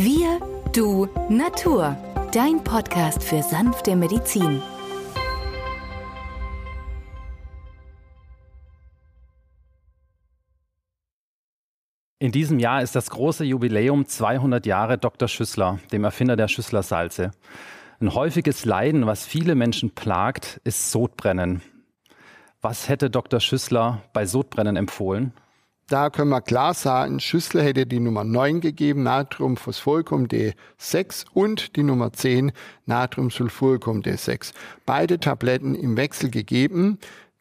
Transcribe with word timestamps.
Wir, 0.00 0.38
du, 0.72 1.08
Natur. 1.28 1.96
Dein 2.30 2.62
Podcast 2.62 3.20
für 3.20 3.42
sanfte 3.42 3.96
Medizin. 3.96 4.62
In 12.20 12.30
diesem 12.30 12.60
Jahr 12.60 12.80
ist 12.80 12.94
das 12.94 13.10
große 13.10 13.42
Jubiläum 13.42 14.06
200 14.06 14.66
Jahre 14.66 14.98
Dr. 14.98 15.26
Schüssler, 15.26 15.80
dem 15.90 16.04
Erfinder 16.04 16.36
der 16.36 16.46
Schüssler-Salze. 16.46 17.32
Ein 17.98 18.14
häufiges 18.14 18.64
Leiden, 18.64 19.04
was 19.06 19.26
viele 19.26 19.56
Menschen 19.56 19.96
plagt, 19.96 20.60
ist 20.62 20.92
Sodbrennen. 20.92 21.60
Was 22.60 22.88
hätte 22.88 23.10
Dr. 23.10 23.40
Schüssler 23.40 24.02
bei 24.12 24.26
Sodbrennen 24.26 24.76
empfohlen? 24.76 25.32
Da 25.88 26.10
können 26.10 26.28
wir 26.28 26.42
klar 26.42 26.74
sagen, 26.74 27.18
Schüssler 27.18 27.62
hätte 27.62 27.86
die 27.86 27.98
Nummer 27.98 28.22
9 28.22 28.60
gegeben, 28.60 29.04
Natriumphosphoricum 29.04 30.26
D6 30.26 31.24
und 31.32 31.76
die 31.76 31.82
Nummer 31.82 32.12
10, 32.12 32.52
Natriumsulfuricum 32.84 34.02
D6. 34.02 34.52
Beide 34.84 35.18
Tabletten 35.18 35.74
im 35.74 35.96
Wechsel 35.96 36.30
gegeben 36.30 36.98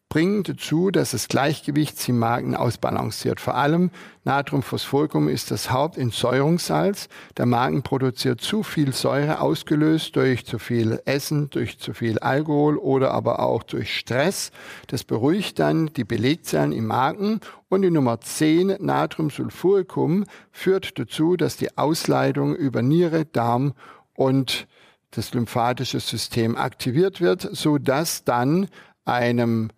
bringen 0.09 0.43
dazu, 0.43 0.89
dass 0.89 1.11
das 1.11 1.27
Gleichgewicht 1.27 2.07
im 2.07 2.19
Magen 2.19 2.55
ausbalanciert. 2.55 3.41
Vor 3.41 3.55
allem 3.55 3.91
Natriumphosphoricum 4.23 5.27
ist 5.27 5.51
das 5.51 5.69
Hauptentsäuerungssalz. 5.71 7.09
Der 7.35 7.45
Magen 7.45 7.83
produziert 7.83 8.39
zu 8.39 8.63
viel 8.63 8.93
Säure, 8.93 9.41
ausgelöst 9.41 10.15
durch 10.15 10.45
zu 10.45 10.59
viel 10.59 11.01
Essen, 11.05 11.49
durch 11.49 11.79
zu 11.79 11.93
viel 11.93 12.19
Alkohol 12.19 12.77
oder 12.77 13.11
aber 13.11 13.39
auch 13.39 13.63
durch 13.63 13.97
Stress. 13.97 14.51
Das 14.87 15.03
beruhigt 15.03 15.59
dann 15.59 15.87
die 15.87 16.05
Belegzellen 16.05 16.71
im 16.71 16.87
Magen. 16.87 17.41
Und 17.67 17.81
die 17.81 17.91
Nummer 17.91 18.21
10, 18.21 18.77
Natriumsulfuricum, 18.79 20.23
führt 20.51 20.97
dazu, 20.97 21.35
dass 21.35 21.57
die 21.57 21.77
Ausleitung 21.77 22.55
über 22.55 22.81
Niere, 22.81 23.25
Darm 23.25 23.73
und 24.15 24.67
das 25.11 25.33
lymphatische 25.33 25.99
System 25.99 26.55
aktiviert 26.55 27.19
wird, 27.19 27.47
so 27.51 27.77
dass 27.77 28.23
dann 28.23 28.67
einem 29.05 29.69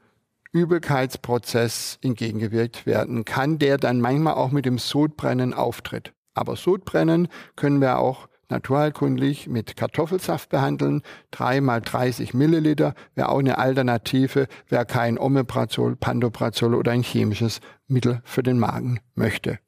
Übelkeitsprozess 0.51 1.99
entgegengewirkt 2.01 2.85
werden 2.85 3.25
kann, 3.25 3.59
der 3.59 3.77
dann 3.77 4.01
manchmal 4.01 4.33
auch 4.33 4.51
mit 4.51 4.65
dem 4.65 4.77
Sodbrennen 4.77 5.53
auftritt. 5.53 6.13
Aber 6.33 6.55
Sodbrennen 6.55 7.27
können 7.55 7.81
wir 7.81 7.99
auch 7.99 8.27
naturheilkundlich 8.49 9.47
mit 9.47 9.75
Kartoffelsaft 9.75 10.49
behandeln. 10.49 11.01
Drei 11.31 11.61
mal 11.61 11.81
30 11.81 12.33
Milliliter 12.33 12.95
wäre 13.15 13.29
auch 13.29 13.39
eine 13.39 13.57
Alternative, 13.57 14.47
wer 14.67 14.85
kein 14.85 15.19
Omeprazol, 15.19 15.95
Pandoprazol 15.95 16.75
oder 16.75 16.91
ein 16.91 17.03
chemisches 17.03 17.61
Mittel 17.87 18.21
für 18.23 18.43
den 18.43 18.59
Magen 18.59 18.99
möchte. 19.15 19.59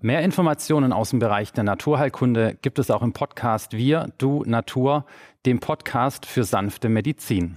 Mehr 0.00 0.22
Informationen 0.22 0.92
aus 0.92 1.10
dem 1.10 1.18
Bereich 1.18 1.52
der 1.52 1.64
Naturheilkunde 1.64 2.56
gibt 2.62 2.78
es 2.78 2.90
auch 2.90 3.02
im 3.02 3.12
Podcast 3.12 3.72
Wir, 3.72 4.12
Du, 4.18 4.44
Natur, 4.46 5.04
dem 5.46 5.58
Podcast 5.58 6.26
für 6.26 6.44
sanfte 6.44 6.88
Medizin. 6.88 7.56